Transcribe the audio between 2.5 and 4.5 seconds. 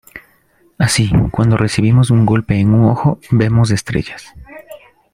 en un ojo, vemos estrellas.